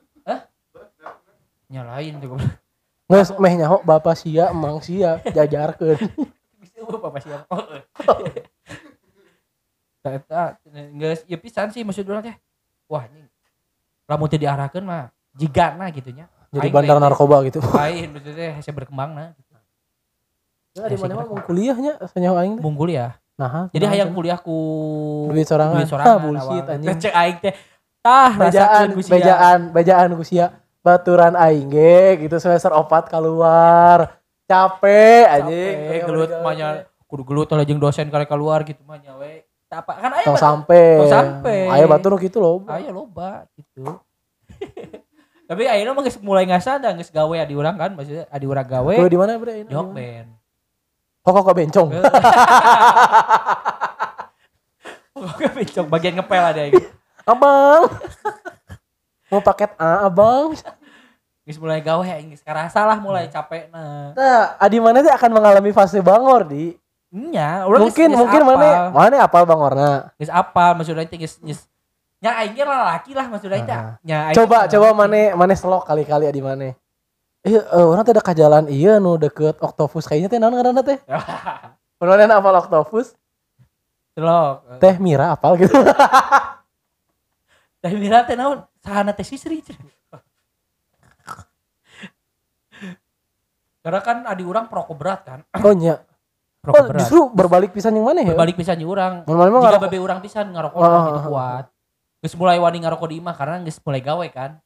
[1.65, 2.52] nyalain tuh goblok.
[3.06, 5.98] Geus meh nyaho bapak sia, emang sia, jajarkeun.
[6.62, 7.56] bisa apa siapa
[10.06, 10.43] Eta
[10.93, 12.38] geus ieu pisan sih maksud urang teh
[12.89, 13.26] wah anjing
[14.06, 16.26] lamun teu diarahkeun mah jigana gitu nya.
[16.50, 17.60] Jadi Aing bandar lain- narkoba gitu.
[17.60, 19.30] lain maksudnya hese berkembang nah
[20.72, 22.63] Ya di mana mah mau kuliahnya sanyaho aing teh.
[22.63, 24.56] mung kuliah Nah, Jadi hayang kuliah ku
[25.28, 25.76] duit sorangan.
[25.76, 26.08] duit sorangan.
[26.08, 26.96] Ah, bullshit anjing.
[26.96, 27.54] Cek aing teh.
[28.00, 30.56] Tah bejaan bejaan bejaan ku sia.
[30.80, 34.24] Baturan aing ge gitu semester opat keluar.
[34.48, 35.76] Capek anjing.
[35.76, 36.68] Capek, gelut manya
[37.06, 39.20] kudu gelut oleh jeung dosen kali keluar gitu mah nya
[39.76, 41.04] apa kan aya tong sampai.
[41.04, 41.58] Tong sampe.
[41.68, 43.84] aya batur kitu loh aya loba gitu.
[45.50, 48.96] Tapi ayeuna mah geus mulai ngasada geus gawe adi urang kan maksudnya adi urang gawe.
[48.98, 50.30] Kuliah di mana bre ini nyok band.
[51.26, 51.90] kok kok bencong?
[55.16, 56.76] Pokoknya becok bagian ngepel ada yang
[57.24, 57.82] abang.
[59.32, 60.54] Mau paket A abang.
[61.46, 64.18] Geus mulai gawe geus karasa lah mulai capek nah.
[64.18, 66.74] nah adi mana teh akan mengalami fase bangor di
[67.15, 71.39] Nya, urang geus- mungkin geus mungkin mana mana apal bangorna geus apal maksudnya teh geus
[71.39, 71.63] geus
[72.19, 73.71] nya aing ge laki lah maksudnya teh.
[73.71, 73.95] Ah.
[74.04, 74.99] Nya coba coba lalaki.
[74.99, 76.75] mana mana selok kali-kali adi mana
[77.45, 80.82] Eh, eh, orang teh ada ke jalan iya nu deket Octopus kayaknya teh naon ngaranna
[80.82, 80.97] teh?
[82.01, 83.13] Mana apal octopus?
[84.17, 84.82] Celok.
[84.82, 85.71] Teh Mira apal gitu.
[87.86, 88.65] Teh Mira teh naon?
[88.82, 89.62] Sahana teh sisri.
[93.86, 95.39] Karena kan adi orang perokok berat kan.
[95.62, 96.01] Oh nya.
[96.65, 96.99] Perokok Oh, berat.
[96.99, 98.34] justru berbalik pisan yang mana ya?
[98.34, 99.21] Balik pisan urang.
[99.23, 101.25] Mana mah Jika bebe urang pisan ngarokok Ah, gitu ah, ah.
[101.25, 101.65] kuat.
[102.19, 104.58] Geus mulai wani ngarokok di imah karena geus mulai gawe kan.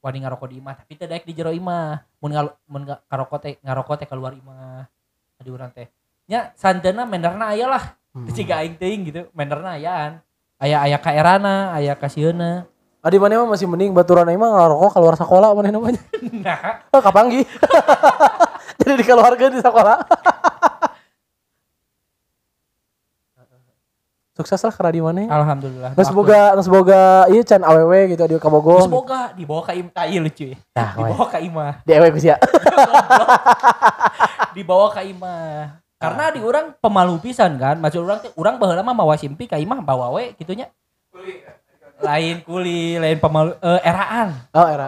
[0.00, 2.00] Wani ngarokok di imah tapi teh daek di jero imah.
[2.18, 2.56] Mun nga-
[3.04, 4.88] ngarokok teh ngarokok teh keluar imah.
[5.36, 5.92] Adi urang teh.
[6.24, 7.84] Nya santena menderna aya lah.
[8.16, 8.24] Hmm.
[8.30, 9.28] Ciga aing teuing gitu.
[9.30, 10.24] Menderna ayaan.
[10.56, 12.64] Aya aya ka erana, aya ka sieuna.
[13.00, 16.00] Adi mana mah masih mending baturan aing mah ngarokok keluar sekolah mana namanya.
[16.44, 17.44] Nah, Oh, kapanggi.
[18.80, 19.96] Jadi dikeluarkan di sekolah.
[24.34, 25.22] Sukses lah karena di mana.
[25.30, 25.90] alhamdulillah.
[25.94, 28.82] Nggak semoga, nggak semoga, iya can awewe gitu di Kabogo.
[28.82, 30.58] Geus boga dibawa ka imah ieu lucu ya.
[30.74, 30.90] Nah.
[30.98, 31.72] Dibawa ka imah.
[31.86, 32.36] Di ku sia.
[34.54, 38.94] dibawa ke imah karena di orang pemalu pisan kan maksud orang teh orang baheula mah
[38.94, 40.70] mawa simpi ka imah bawa we gitunya
[42.04, 44.86] lain kuli lain pemalu eh, eraan Oh, era.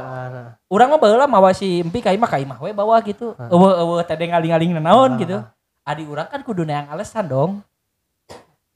[0.69, 4.15] orang mah baheula mawa simpi ka imah ka imah we bawa gitu eueuh eueuh teh
[4.15, 5.41] ngaling-ngaling naon gitu
[5.87, 7.53] adi orang kan kudu yang alasan dong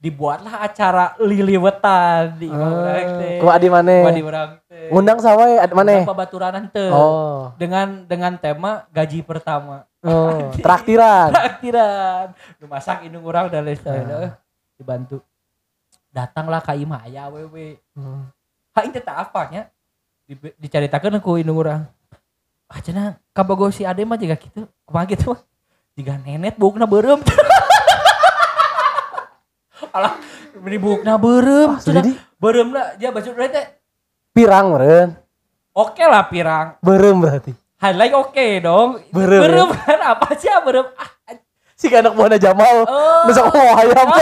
[0.01, 4.01] dibuatlah acara liliwetan di urang teh Ku adi mana?
[4.01, 5.93] Ku adi urang teh Ngundang sawe adi mana?
[5.93, 6.89] Undang babaturanna teu.
[6.89, 7.53] Oh.
[7.55, 9.85] dengan dengan tema gaji pertama.
[10.01, 11.29] Oh, traktiran.
[11.29, 12.33] traktiran.
[12.57, 14.25] Lu masak indung orang dan lain sebagainya Nah.
[14.25, 14.31] Eh,
[14.75, 15.21] dibantu.
[16.09, 18.25] Datanglah ka imah aya wewe Hmm.
[18.73, 19.69] ha itu tak apanya?
[20.25, 21.85] Di, diceritakan aku indung orang
[22.65, 25.41] ah cenah kabogo si ade mah juga gitu kumaha gitu mah?
[25.93, 27.19] Jika nenet bukna berem
[29.91, 30.15] alah
[30.55, 33.65] beri bukna berem Ah, jadi berem lah dia baju teh
[34.31, 35.09] pirang meren.
[35.71, 37.51] oke lah pirang Berem berarti.
[37.77, 41.09] highlight oke dong Berem, berem kan apa sih ah, berem ah
[41.81, 42.85] Si anak buahnya Jamal.
[42.85, 43.25] Oh.
[43.25, 44.05] Nusa mau ayam.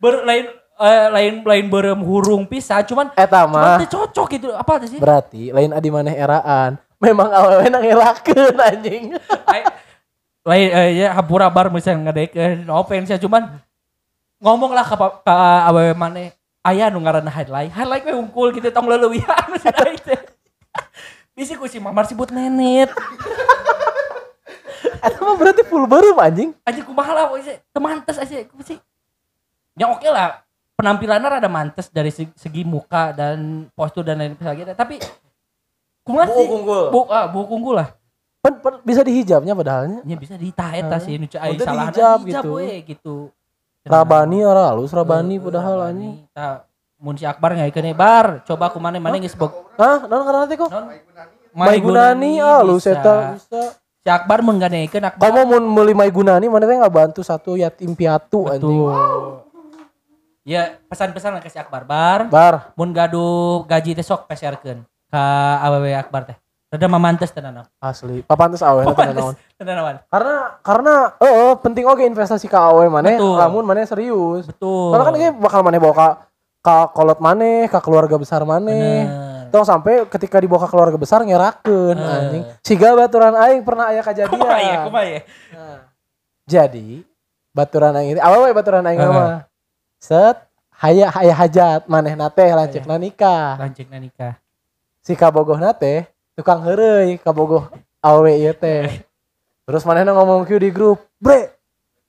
[0.00, 0.48] ber lain
[0.80, 5.52] eh, lain lain berem hurung pisah cuman Eta cuman mah cocok gitu apa sih berarti
[5.52, 6.80] lain adi maneh eraan.
[6.96, 7.84] Memang awewe nang
[8.56, 9.12] anjing.
[10.44, 13.48] Ai- lain eh, ya hapura bar misalnya ngedekeun no offense ya cuman
[14.44, 15.32] ngomong lah ke, ke
[15.72, 16.28] awewe mana
[16.60, 17.72] aya nu ngaranna highlight.
[17.72, 20.20] Highlight we unggul gitu tong leulewian mesin aing teh
[21.34, 22.92] bisi ku si mamar sibut nenet
[25.04, 26.50] Eta mah berarti full berem anjing.
[26.64, 28.80] aja kumaha lah pokoknya teu mantes aja ku sih.
[29.76, 30.40] Ya oke lah
[30.76, 35.00] penampilannya rada mantes dari segi, muka dan postur dan lain sebagainya tapi
[36.04, 36.46] kumaha sih?
[36.48, 36.92] unggul.
[36.92, 37.88] bu ah buku unggul lah
[38.44, 40.04] Pen, pen, bisa dihijabnya padahalnya.
[40.04, 42.50] ya bisa ditah eta sih nu cai salah dihijab hijab gitu.
[42.60, 43.16] we gitu.
[43.84, 46.28] Rabani ora halus Rabani Eh, padahal anjing.
[46.28, 46.68] Tah,
[47.00, 48.44] mun si Akbar ngaikeun bar.
[48.44, 50.68] Coba ku mana mana geus bog Hah, naon karena nanti kok?
[50.68, 50.92] non.
[51.54, 53.80] Maigunani halus eta bisa.
[54.04, 55.24] si Akbar mengganekeun Akbar.
[55.24, 58.76] Kamu mau beli Maigunani mana teh nggak bantu satu yatim piatu anjing.
[60.44, 62.28] ya pesan-pesan ke si Akbar bar.
[62.28, 65.24] Bar, mun gaduh gaji teh sok peserkeun ka
[65.64, 66.36] awewe Akbar teh
[66.74, 68.26] rada mamantes tenan asli.
[68.26, 69.34] Papantes awe tenan naon.
[69.54, 74.50] tenan naon Karena karena eh eh, penting oke investasi ka awe maneh lamun maneh serius.
[74.50, 76.08] betul Karena kan kayak bakal maneh bawa ka
[76.64, 79.06] ka kolot maneh, ka keluarga besar maneh.
[79.54, 82.14] Tong sampai ketika dibawa ke keluarga besar ngerakeun Eh.
[82.18, 82.42] anjing.
[82.66, 84.34] Siga baturan aing pernah aya kejadian.
[84.34, 85.20] kumaha ya kumaha ya
[86.44, 87.06] Jadi
[87.54, 89.46] baturan aing awewe baturan aing mah.
[90.02, 90.42] Set
[90.74, 93.54] haya haya hajat maneh teh lanceukna nikah.
[93.62, 94.34] lanjutna nikah
[95.04, 97.70] Si kabogoh teh tukang heureuy kabogoh
[98.02, 99.06] awewe ieu teh.
[99.64, 101.56] Terus manehna ngomong kieu di grup, "Bre,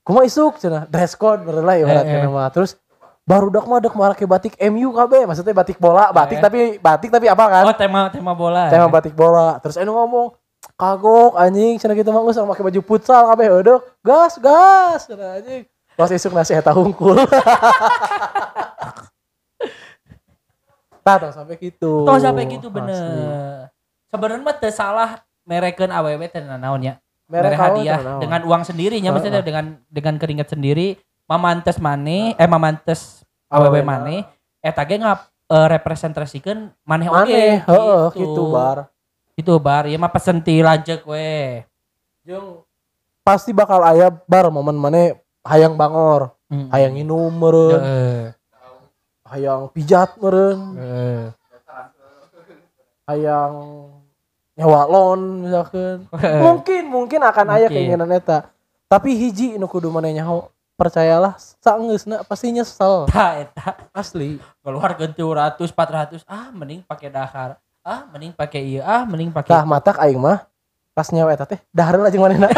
[0.04, 2.28] kumaha isuk cenah dress code bener ibaratkeun eh.
[2.28, 2.76] mah." Terus
[3.24, 7.32] baru dak mah dek make batik MU KB, maksudnya batik bola, batik tapi batik tapi
[7.32, 7.64] apa kan?
[7.66, 9.56] oh tema tema bola Tema batik bola.
[9.64, 10.36] Terus anu ngomong,
[10.76, 15.64] "Kagok anjing cenah gitu mah geus make baju futsal kabeh heudeuk." Gas, gas cenah anjing.
[15.96, 17.16] Pas isuk nasi eta hungkul.
[21.06, 22.02] Tah sampai gitu.
[22.02, 23.70] Toh sampai gitu Asli.
[24.16, 25.10] Sebenarnya mah teu salah
[25.44, 26.96] merekeun awewe teh naon ya.
[27.26, 28.22] Merek Mere kawan hadiah teu naon.
[28.24, 34.22] dengan uang sendirinya maksudnya dengan dengan keringat sendiri mamantes maneh eh mamantes awewe Awewe maneh
[34.62, 38.44] eta ge ngap eh, representasikan maneh oge Maneh, heeh, gitu.
[38.50, 38.90] bar.
[39.36, 41.60] Gitu bar, ya mah pesen ti lanjut we.
[42.24, 42.64] Jeung
[43.20, 46.70] pasti bakal aya bar momen mana hayang bangor, Hmm.
[46.70, 47.82] hayang minum meureun,
[49.26, 50.78] hayang pijat meureun,
[53.10, 53.54] hayang
[54.56, 56.08] nyawa lon misalkan.
[56.46, 57.92] mungkin mungkin akan aya Mungkin.
[57.92, 58.48] keinginan eta.
[58.88, 64.40] Tapi hiji nu kudu maneh nyaho percayalah saenggeusna pasti nyesel Tah eta asli.
[64.60, 67.60] keluar ganti 100 400 ah mending pakai dahar.
[67.86, 70.48] Ah mending pakai iya, ah mending pakai Tah matak aing mah
[70.96, 72.48] pas nyawa eta teh dahar lah jeung manehna.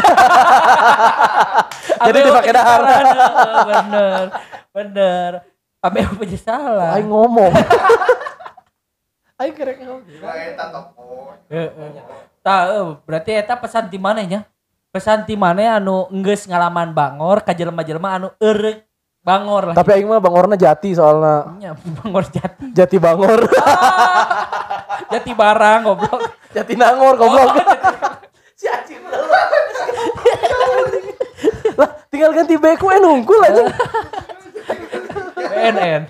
[2.07, 2.79] Jadi dipakai dahar.
[2.85, 4.25] penyesalan, bener
[4.69, 5.31] bener
[5.77, 7.49] Ambil penyesalan Aing ngomong.
[9.37, 10.01] Aing kerek ngomong.
[11.53, 11.69] Heeh.
[12.41, 14.41] Tah, eh, berarti eta pesan di mana nya?
[14.89, 18.81] Pesan di mana anu enggeus ngalaman bangor ka jelema-jelema anu eureuh
[19.21, 19.75] bangor lah.
[19.77, 21.53] Tapi aing mah bangorna jati soalna.
[21.61, 22.73] Nya, bangor jati.
[22.73, 23.45] Jati bangor.
[25.13, 26.21] Jati barang goblok.
[26.57, 27.61] jati nangor goblok.
[28.59, 29.05] si anjing
[31.77, 33.69] lah tinggal ganti beku eh nungkul aja.
[35.53, 36.09] BNN.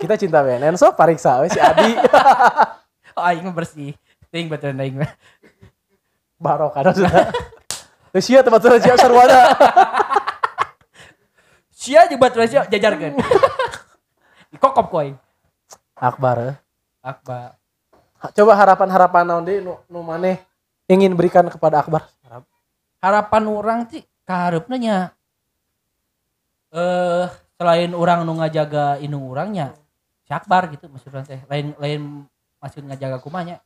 [0.00, 1.92] Kita cinta BNN so pariksa we si Adi.
[3.18, 3.92] Oh, aing bersih.
[4.30, 5.10] Ting betul aing mah.
[6.38, 7.34] Barokah sudah.
[8.14, 9.50] Geus sia tempat siap sarwana.
[11.80, 13.18] Sia jebat sia jajarkeun.
[14.54, 15.18] Dikokop ku aing.
[15.98, 16.54] Akbar.
[16.54, 16.56] eh.
[17.02, 17.58] Akbar.
[18.30, 20.38] Coba harapan-harapan naon deui nu nu maneh
[20.86, 22.06] ingin berikan kepada Akbar.
[23.02, 24.96] Harapan orang sih kaharepna nya
[26.70, 27.26] eh
[27.58, 29.74] selain orang nu ngajaga indung orangnya
[30.30, 31.42] si Akbar gitu maksud urang teh.
[31.50, 32.22] Lain lain
[32.62, 33.58] maksud ngajaga kumanya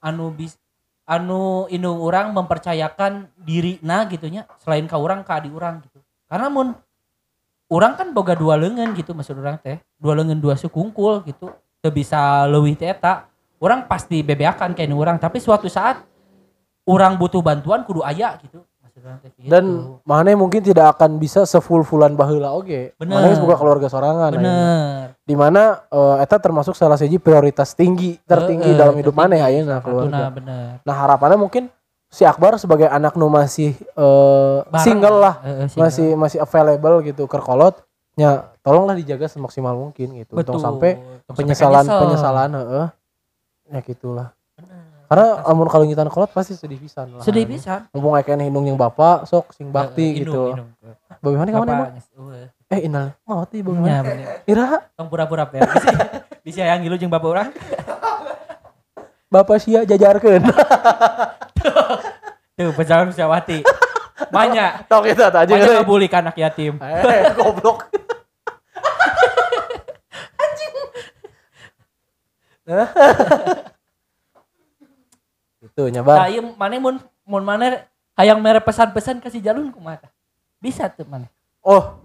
[0.00, 0.56] anu bis
[1.04, 6.00] anu indung orang mempercayakan diri na gitunya selain ka orang ka adik orang gitu.
[6.24, 6.72] Karena mun
[7.68, 9.76] orang kan boga dua lengan gitu maksud orang teh.
[10.00, 11.52] Dua lengan dua sukungkul gitu
[11.84, 12.96] teu bisa leuwih teh
[13.60, 16.00] orang pasti bebeakan kayak orang tapi suatu saat
[16.88, 18.64] orang butuh bantuan kudu aya gitu
[18.96, 19.48] teh gitu.
[19.52, 19.64] Dan
[20.08, 22.96] maneh mungkin tidak akan bisa sefull-fullan baheula oge.
[22.96, 23.12] Bener.
[23.20, 24.32] Maneh boga keluarga sorangan.
[24.32, 29.42] bener Di mana eh, eta termasuk salah siji prioritas tinggi tertinggi Heeh, dalam hidup maneh
[29.44, 30.24] ayeuna Satuna, keluarga.
[30.32, 31.68] bener Nah, harapannya mungkin
[32.08, 35.80] si Akbar sebagai anak nu masih Bareng single lah, Heeh, single.
[35.84, 37.82] masih masih available gitu ke kolot.
[38.16, 40.32] Ya, tolonglah dijaga semaksimal mungkin gitu.
[40.32, 40.96] betul Tong sampai
[41.36, 42.86] penyesalan penyesalan heeh.
[43.68, 44.32] Ya gitulah.
[45.06, 47.22] Karena amun kalau ngitan kolot pasti sedih pisan lah.
[47.22, 50.50] sedih bisa Mumpung aya hindung yang bapak sok sing bakti Heeh, gitu.
[50.54, 50.70] indung.
[51.22, 51.90] Bagaimana kamu emang?
[52.18, 52.50] eueuh.
[52.66, 54.02] Eh inal, mau ti bagaimana?
[54.02, 54.42] bener.
[54.50, 55.62] Ira, Tong pura-pura ya.
[56.42, 57.48] Bisa, yang ngilu jeung bapak orang.
[59.30, 60.42] bapak sia jajarkeun.
[62.56, 63.62] Tuh, pejalan Syawati.
[64.32, 64.88] Banyak.
[64.90, 66.78] Tok eta tah Banyak ngebulik anak yatim.
[66.82, 67.86] Eh, goblok.
[72.66, 72.82] Itu
[75.76, 76.32] Nah, nyabar.
[76.32, 76.96] ieu maneh mun
[77.28, 77.84] mun maneh
[78.16, 80.08] hayang mere pesan-pesan kasih jalun kumaha?
[80.56, 81.28] Bisa tuh maneh.
[81.60, 82.00] Oh.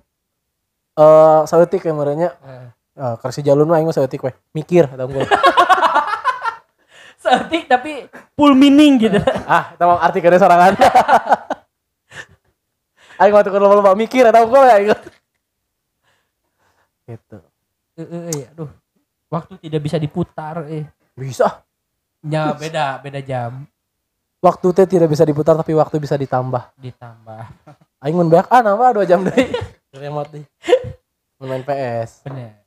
[1.00, 2.36] Eh, saeutik ya merenya.
[2.44, 2.68] Eh.
[3.00, 4.36] Eh, kasih jalun mah aing mah saeutik we.
[4.52, 5.24] Mikir atau gue.
[7.24, 9.24] Setik tapi full meaning gitu.
[9.48, 10.76] ah, eta mah arti kada sorangan.
[13.24, 15.00] aing mah tukar loba-loba mikir atau gue ya.
[17.08, 17.38] Gitu.
[17.96, 18.68] Heeh, iya, aduh.
[19.32, 20.92] Waktu tidak bisa diputar eh.
[21.16, 21.64] Bisa.
[22.22, 23.66] Ya beda, beda jam
[24.40, 26.74] Waktu teh tidak bisa diputar tapi waktu bisa ditambah.
[26.76, 27.42] ditambah.
[28.00, 29.54] Aing mun beak ah nambah 2 jam deui.
[29.94, 30.46] Remote deui.
[31.38, 32.26] Mun Main PS.
[32.26, 32.58] Bener.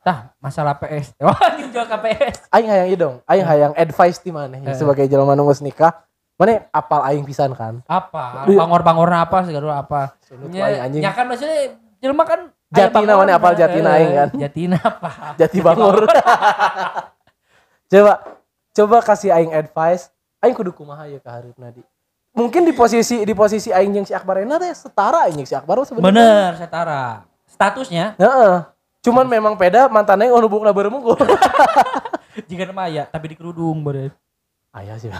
[0.00, 1.14] Tah, masalah PS.
[1.18, 2.50] Wah, ini jual KPS.
[2.50, 3.16] Aing hayang ieu dong.
[3.24, 4.74] Aing hayang advice ti maneh Eh.
[4.74, 6.02] sebagai jelema nu geus nikah.
[6.34, 7.78] Maneh apal aing pisan kan?
[7.84, 8.48] Apa?
[8.48, 10.18] Lu- Bangor-bangorna apa segala apa?
[10.24, 10.98] Sunut Ya, anjing.
[10.98, 14.28] ya kan maksudnya jelema kan Jatina mana apal jatina aing kan?
[14.34, 15.36] Jatina apa?
[15.36, 16.06] Jati bangor.
[17.90, 18.12] coba
[18.70, 20.08] coba kasih aing advice.
[20.40, 21.82] Aing kudu kumaha ya ka hareupna di.
[22.30, 25.82] Mungkin di posisi di posisi aing jeung si Akbar Ena teh setara aing si Akbar
[25.82, 26.08] sebenarnya.
[26.14, 27.02] Bener, setara.
[27.50, 28.56] Statusnya Heeh.
[29.02, 31.12] Cuman memang beda mantannya yang hubungna beureumu ku.
[32.50, 34.14] jika nama aya tapi di kerudung bener.
[34.70, 35.10] Aya sih.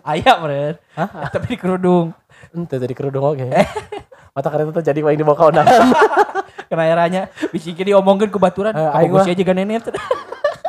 [0.00, 0.72] Aya bener.
[0.96, 1.28] Hah?
[1.32, 2.12] tapi di kerudung.
[2.52, 3.48] Ente tadi kerudung oke.
[4.34, 5.80] Mata kereta tuh jadi waing dibawa ka undangan.
[6.70, 8.72] Kena eranya bisikin diomongkeun ku baturan.
[8.76, 9.90] Eh, aing mah- sia juga nenet.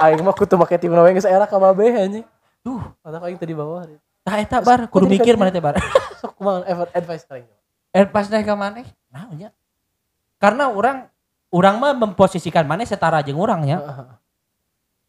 [0.08, 2.26] Aing mah kudu make tim we geus era ka babe anjing.
[2.62, 3.86] Tuh, Mata aing tadi bawah.
[4.22, 5.82] tah eta bar kudu mikir mana teh bar.
[6.22, 7.50] Sok kumaha effort advice ka aing.
[7.92, 8.82] Eh pas naik ke mana?
[9.12, 9.50] Nah, nya.
[10.38, 11.10] Karena orang
[11.52, 13.82] orang mah memposisikan mana setara jeung orangnya.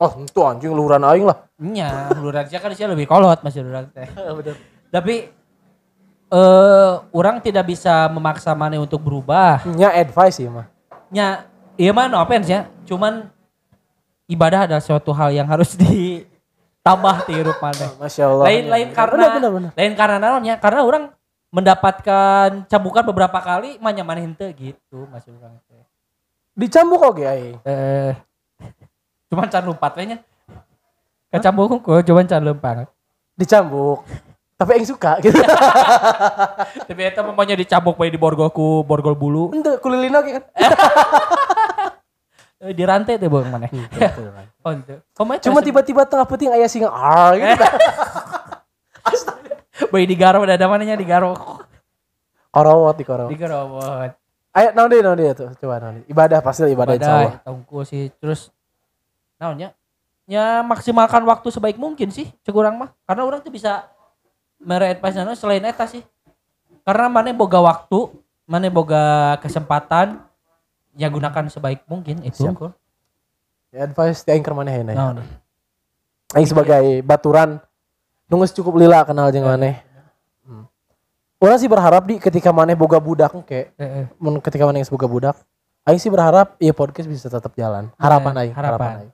[0.03, 1.47] Oh, itu anjing luhuran aing lah.
[1.63, 4.09] Nya, lurang sia kan sia lebih kolot masih lurang teh.
[4.41, 4.57] Bener.
[4.91, 5.31] Tapi
[6.33, 9.63] eh orang tidak bisa memaksa mana untuk berubah.
[9.77, 10.67] Nya advice sih mah.
[11.13, 12.67] Nya, iya mah no offense ya.
[12.89, 13.31] Cuman
[14.33, 17.87] ibadah adalah suatu hal yang harus ditambah di hidup mana.
[18.01, 18.45] Masya Allah.
[18.49, 19.71] Lain lain karena Bener, bener, bener.
[19.77, 20.55] lain karena naonnya?
[20.57, 21.05] Karena orang
[21.53, 25.85] mendapatkan cambukan beberapa kali mah nyaman henteu gitu maksud orang teh.
[26.57, 27.61] Dicambuk oke aing.
[27.69, 28.17] eh
[29.29, 30.19] cuman can lompat we nya
[31.33, 32.89] kecambuk kok cuman can lompat
[33.37, 34.05] Dicambuk.
[34.57, 35.37] Tapi aing suka gitu.
[36.89, 40.45] tapi eta mamanya dicambuk bae di borgol ku borgol bulu Ente kulilin oke kan.
[42.63, 43.67] Eh, di rantai tuh bang mana?
[43.91, 44.31] Betul.
[44.63, 44.95] Oh itu.
[45.19, 47.67] Pemain Cuma tiba-tiba tengah puting ayah singa ar gitu.
[49.93, 51.35] Bayi di garo ada mananya di garo.
[52.55, 53.35] Korowot di korowot.
[53.35, 54.11] Di buat.
[54.55, 55.51] Ayo naon deh naon deh tuh.
[55.59, 56.07] Coba naon.
[56.07, 57.43] Ibadah pasti ibadah insyaallah.
[57.43, 58.55] Tunggu sih terus.
[59.43, 59.75] Naonnya?
[60.31, 62.95] Ya maksimalkan waktu sebaik mungkin sih cek urang mah.
[63.03, 63.91] Karena orang tuh bisa
[65.03, 66.07] pas selain eta sih.
[66.87, 68.11] Karena mana boga waktu,
[68.47, 70.23] mana boga kesempatan,
[70.97, 72.45] ya gunakan sebaik mungkin itu.
[72.45, 72.73] Siap.
[73.73, 74.85] Ya, advice ti aing keur maneh ya.
[74.85, 75.25] Naon?
[76.37, 77.57] Aing sebagai baturan
[78.29, 79.81] nunggu cukup lila kenal jeung maneh.
[80.45, 80.69] Hmm.
[81.41, 84.07] Orang sih berharap di ketika maneh boga budak kayak Eh, eh.
[84.21, 85.37] mun ketika maneh boga budak,
[85.89, 87.89] aing sih berharap iya podcast bisa tetap jalan.
[87.97, 88.77] Harapan aing, harapan.
[88.77, 89.13] harapan aing.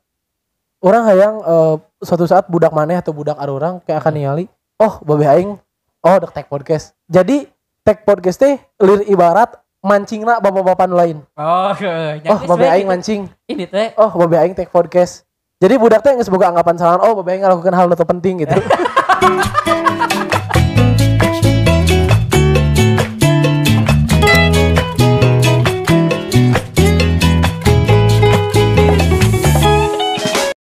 [0.78, 4.44] Orang hayang eh, suatu saat budak maneh atau budak ada orang kayak akan ningali,
[4.82, 5.54] oh babe aing
[6.02, 6.94] oh dek tag podcast.
[7.06, 7.46] Jadi
[7.86, 11.18] tag podcast teh lir ibarat mancingna bapak-bapak nu lain.
[11.38, 13.30] Oh, eh, Oh babe aing mancing.
[13.46, 15.22] Ini teh Oh babe aing tag podcast.
[15.58, 18.58] Jadi budak teh geus boga anggapan salah, oh babe aing ngelakukan hal nu penting gitu.